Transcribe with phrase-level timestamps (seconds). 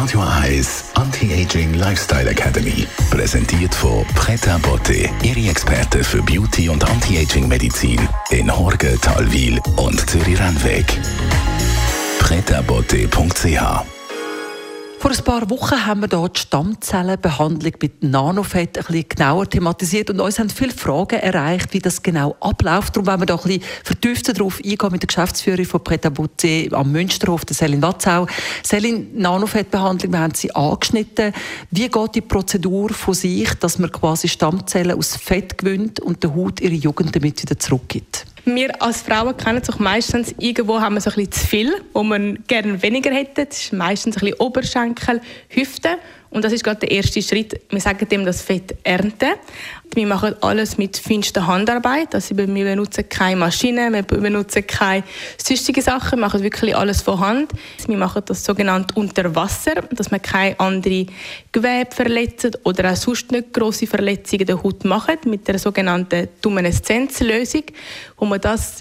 [0.00, 2.86] Radio Eyes Anti-Aging Lifestyle Academy.
[3.10, 10.08] Präsentiert von Preta Botte, Ihre Experte für Beauty und Anti-Aging Medizin in Horge, Talwil und
[10.08, 10.86] Zürich-Rennweg.
[12.20, 13.97] pretabotte.ch
[14.98, 20.10] vor ein paar Wochen haben wir hier die Stammzellenbehandlung mit Nanofett ein bisschen genauer thematisiert
[20.10, 22.96] und uns haben viele Fragen erreicht, wie das genau abläuft.
[22.96, 26.68] Darum wollen wir da ein bisschen vertiefter darauf eingehen mit der Geschäftsführerin von Preta Boutte
[26.72, 28.26] am Münsterhof, der Selin Watzau.
[28.64, 31.32] Selin, Nanofettbehandlung, wir haben sie angeschnitten.
[31.70, 36.34] Wie geht die Prozedur von sich, dass man quasi Stammzellen aus Fett gewinnt und der
[36.34, 38.26] Haut ihre Jugend damit wieder zurückgibt?
[38.54, 41.72] Wir als Frauen kennen es auch meistens, irgendwo haben wir so ein bisschen zu viel,
[41.92, 43.46] wo man gerne weniger hätte.
[43.46, 45.98] Das ist meistens ein bisschen Oberschenkel, Hüfte.
[46.30, 47.60] Und das ist gerade der erste Schritt.
[47.70, 49.30] Wir sagen dem das Fett ernten.
[49.94, 52.14] Wir machen alles mit feinster Handarbeit.
[52.14, 55.04] Also wir benutzen keine Maschinen, wir benutzen keine
[55.38, 57.52] sonstige Sachen, wir machen wirklich alles von Hand.
[57.86, 61.06] Wir machen das sogenannt unter Wasser, dass wir keine andere
[61.50, 67.64] Gewebe verletzen oder auch sonst nicht grosse Verletzungen der Haut machen mit der sogenannten Lumineszenzlösung,
[68.18, 68.80] wo man das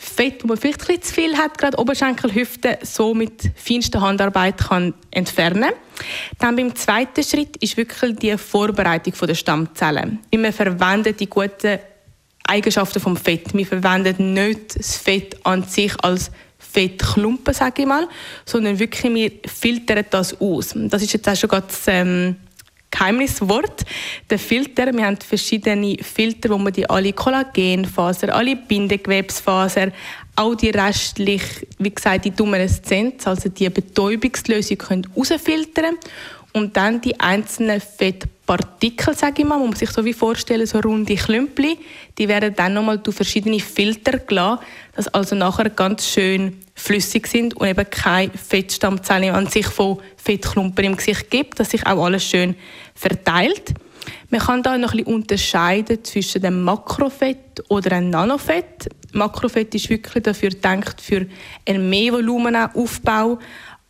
[0.00, 4.58] Fett, wo man vielleicht ein zu viel hat, gerade Oberschenkel, Hüfte, so mit feinster Handarbeit
[4.58, 5.72] kann entfernen.
[6.38, 10.20] Dann beim zweiten Schritt ist wirklich die Vorbereitung der Stammzellen.
[10.30, 11.80] Wir verwenden die guten
[12.44, 13.52] Eigenschaften vom Fett.
[13.52, 18.08] Wir verwenden nicht das Fett an sich als Fettklumpen, sage ich mal,
[18.44, 20.74] sondern wirklich wir filtern das aus.
[20.74, 22.36] Das ist jetzt auch schon ganz ähm,
[22.98, 23.84] Geheimniswort,
[24.28, 24.92] der Filter.
[24.92, 29.92] Wir haben verschiedene Filter, wo wir die alle Kollagenfaser, alle Bindegewebsfaser,
[30.34, 31.42] auch die restlich,
[31.78, 35.96] wie gesagt, die Lumineszenz, also die Betäubungslösung, können rausfiltern
[36.58, 40.80] und dann die einzelnen Fettpartikel, sage ich mal, muss man sich so wie vorstellen, so
[40.80, 41.76] runde Klümpel,
[42.18, 44.60] die werden dann nochmal durch verschiedene Filter gelassen,
[44.94, 50.84] dass also nachher ganz schön flüssig sind und eben keine Fettstammzellen an sich von Fettklumpen
[50.84, 52.54] im Gesicht gibt, dass sich auch alles schön
[52.94, 53.74] verteilt.
[54.30, 58.88] Man kann da noch ein bisschen unterscheiden zwischen dem Makrofett oder einem Nanofett.
[59.12, 61.26] Makrofett ist wirklich dafür gedacht für
[61.66, 63.38] einen mehr Volumenaufbau,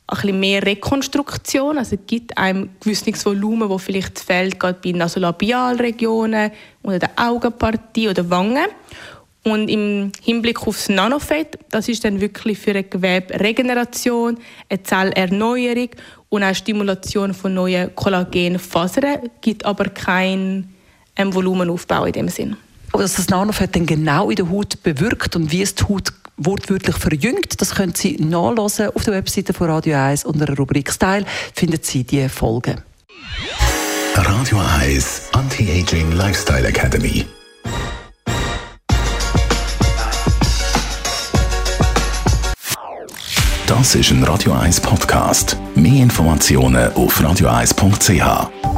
[0.08, 1.78] ein bisschen mehr Rekonstruktion.
[1.78, 6.50] Also es gibt ein gewisses Volumen, das vielleicht fehlt, gerade bei Nasolabialregionen
[6.82, 8.66] oder der Augenpartie oder Wangen.
[9.44, 14.38] Und im Hinblick auf das Nanofett, das ist dann wirklich für eine Geweberegeneration,
[14.68, 15.90] eine Zellerneuerung
[16.28, 20.74] und auch Stimulation von neuen Kollagenfasern, gibt aber keinen
[21.16, 22.56] ähm, Volumenaufbau in dem Sinn.
[22.98, 26.96] Dass das Nanofett dann genau in der Haut bewirkt und wie es die Haut wortwörtlich
[26.96, 31.24] verjüngt, das können Sie nachlesen auf der Webseite von Radio 1 unter der Rubrik Style
[31.54, 32.82] finden Sie die Folgen.
[34.14, 37.24] Radio 1 Anti-Aging Lifestyle Academy
[43.68, 45.56] Das ist ein Radio 1 Podcast.
[45.74, 48.77] Mehr Informationen auf radio1.ch.